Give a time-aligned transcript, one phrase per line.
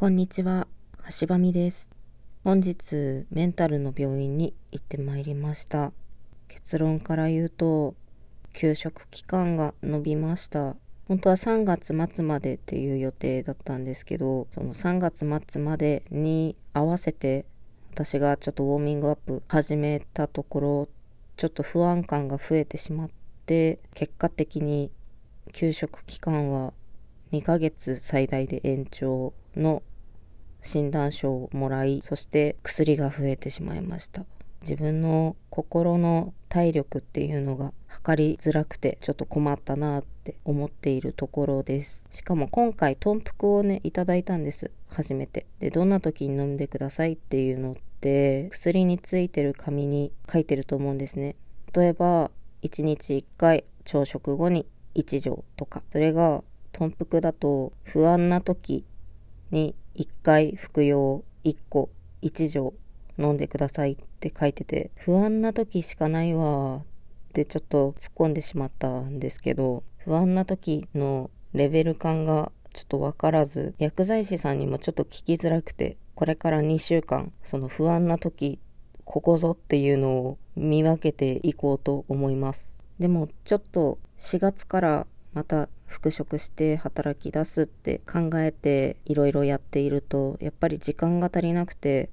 [0.00, 0.66] こんにちは、
[1.20, 1.90] 橋場美です。
[2.42, 5.92] 本日、メンタルの病院に行ってまいりました。
[6.48, 7.94] 結論から言うと、
[8.54, 10.74] 休職期間が延びました。
[11.06, 17.44] 本当は3月末までっていう予定だったんですけど、その3月末までに合わせて、
[17.92, 20.88] 私がちょっとウォーミングアップ始めたところ、
[21.36, 23.10] ちょっと不安感が増えてしまっ
[23.44, 24.90] て、結果的に
[25.52, 26.72] 休職期間は
[27.32, 29.82] 2ヶ月最大で延長の
[30.62, 34.24] 診断書をもらい、そして薬が増えてしまいました。
[34.62, 42.04] 自分の心の体力っていうのが測りづらくてちょっと困ったなって思っているところです。
[42.10, 44.70] しかも今回豚腹をね、いただいたんです。
[44.88, 45.46] 初めて。
[45.60, 51.36] で、どんな時に飲んでくださいっていうのって薬についてる紙に書いてると思うんですね。
[51.74, 52.30] 例えば、
[52.62, 55.82] 1日1回朝食後に1錠とか。
[55.90, 56.42] それが
[56.72, 58.84] 豚腹だと不安な時
[59.50, 61.90] に1回服用1個
[62.22, 62.74] 1錠
[63.18, 66.82] 飲んでくださいって書いてて不安な時しかないわっ
[67.32, 78.58] てちょっと突っ込んでしまったんですけど不安な時のレベル感がちょっとわからず薬剤師さんにもちょっと聞きづらくてこれから2週間その不安な時
[79.04, 82.74] ここぞっていうのを見分けていこうと思います。
[83.00, 92.10] でもちょっと4月からまた復職して働き出すって考えていろいろやっているとやっぱり時間が足りなくて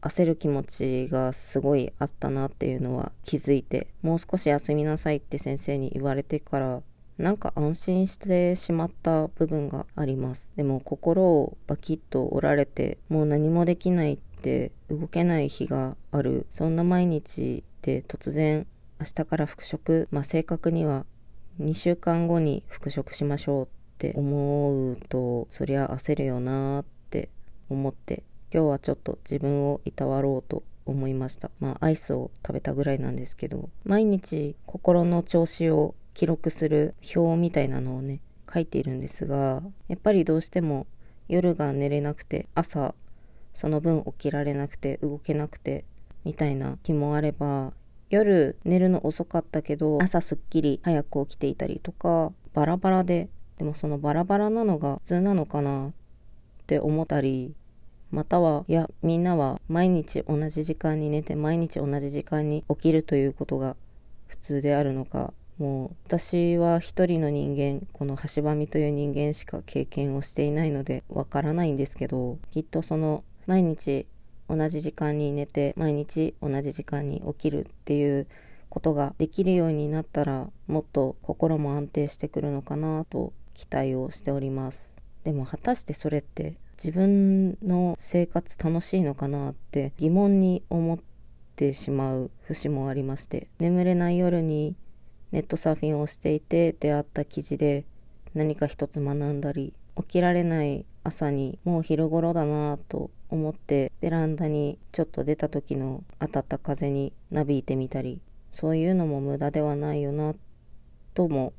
[0.00, 6.82] 焦る気持ちがすごいあったなっていうのは気づいてもう少し休みなさいって先生に言われてから
[7.18, 10.52] なんか安心してしまった部分があります。
[10.56, 16.46] でも心をバキッと折られてもう何もできないって動けない日がある。
[16.52, 18.68] そんな毎日で突然
[19.00, 21.06] 明日から復職まあ正確には
[21.60, 27.30] 2週間後に復職しましょうって思うとそりゃ焦るよなーって
[27.68, 31.50] 思って今日はちょっと自分をいたわろうと思いました。
[31.60, 38.20] まあアイスを食べたぐらいなんですけど毎日心の調子を記録する表みたいなのをね
[38.52, 40.86] 書いているんですがやっぱりどうしても
[41.28, 42.94] 夜が寝れなくて朝
[43.52, 45.84] その分起きられなくて動けなくて
[46.24, 47.72] みたいな日もあれば
[48.10, 55.92] 夜寝るの遅かったけど朝すっきり早く起きていたりとかバラバラででもそのバラバラなのが普通なのかなっ
[56.66, 57.54] て思ったり
[58.10, 63.76] またはいやみんなは毎日同じ時間に寝て毎日同じ時間に起きるということが
[64.26, 74.06] 普通であるのかもう私は一人の人間この橋場みという人間しか経験をしていないのでわからないんですけどきっとその毎日
[74.48, 78.26] 同じ時間に寝て毎日同じ時間に起きるっていう
[78.68, 84.94] ことができるようになったらもっと心も安定してくるのかなと期待をしております。
[85.24, 90.98] でも果たしてそれって自分の生活楽しいのかなって疑問に思っ
[91.56, 94.76] てしまう節もありまして眠れない夜に
[95.32, 97.84] ネットサーフィンをしていて出会った記事で
[98.32, 110.34] 何か一つ学んだり起きられない朝にもう昼頃だなと思ってベランダにちょっと出た時の当たった風になびいてみたりそういうのも無駄ではないよな
[111.14, 111.52] とも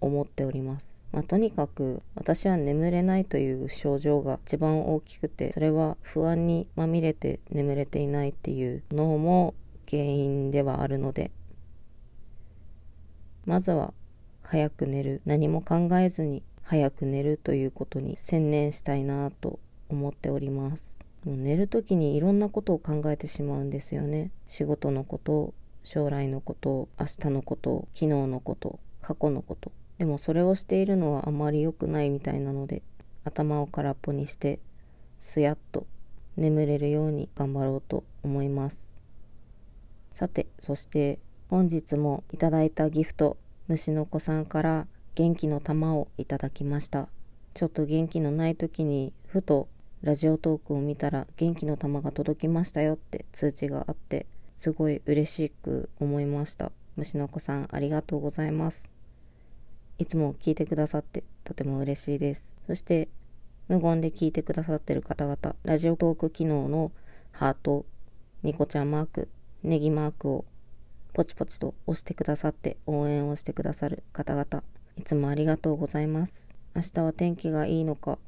[0.00, 1.00] 思っております。
[1.12, 9.54] まあ、とにかく私は眠れないという症状が一番大きくてそれは不安にまみれて眠れていないっていうのも
[9.90, 11.30] 原因ではあるので。
[13.44, 13.92] まずは
[14.42, 15.20] 早く寝る。
[15.26, 19.58] 何も考えずに早く寝るということに専念したいなと
[19.88, 20.91] 思っております。
[21.24, 24.30] もう寝る時にいろんなことを考えてしまうんですよね。
[24.48, 29.70] 仕事のこと将来のこと明日のこと昨日のこと過去のこと。
[29.98, 32.82] でもそれをしているのはあまり良くないみたいなので
[33.24, 34.58] 頭を空っぽにして
[35.20, 35.86] すやっと
[36.36, 38.92] 眠れるように頑張ろうと思います。
[40.10, 43.36] さてそして本日もいただいたギフト
[43.68, 47.08] 虫の子さんから元気の玉をいただきました。
[47.54, 49.68] ちょっと元気のない時にふと
[50.02, 54.26] ラジオトークを見たら元気の玉が届きましたよって通知があって
[54.56, 56.72] すごい嬉しく思いました。
[56.96, 58.90] 虫の子さんありがとうございます。
[59.98, 62.52] いつも聞いてくださってとても嬉しいです。
[62.66, 63.08] そして
[63.68, 66.90] 無言で聞いてくださってる方々ラジオトーク機能の
[67.30, 67.86] ハート
[68.42, 69.28] ニコちゃんマーク
[69.62, 70.44] ネギマークを
[71.12, 74.64] ポチポチと押してくださって応援をしてくださる方々
[74.98, 76.48] いつもありがとうございます。
[76.74, 78.18] 明日は天気がいいのか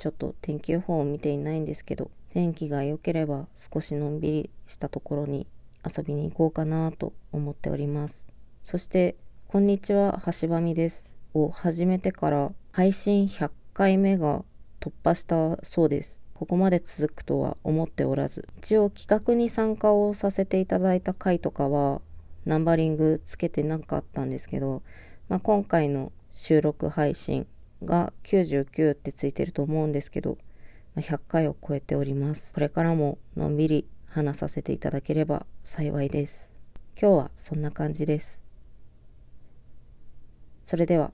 [0.00, 5.46] ちょっと天気予報を見ていないんですけど天気が良ければ少しのんびりしたところに
[5.86, 8.28] 遊びに行こうかなと思っております
[8.64, 9.14] そして
[9.46, 11.04] こんにちは橋場美です
[11.34, 14.44] を始めてから配信100回目が
[14.80, 16.18] 突破したそうです。
[16.34, 22.00] ここまで続くとは思っておらず、一応企画に参加をさせていただいた回とかは、
[22.46, 24.82] ナンバリングつけてなかったんですけど、
[25.28, 27.46] まあ、今回の収録配信
[27.84, 30.38] が99ってついてると思うんですけど、
[30.96, 32.52] 100回を超えております。
[32.52, 36.50] これからものんびり話させていただければ幸いです。
[37.00, 38.42] 今日はそんな感じです。
[40.62, 41.12] それでは。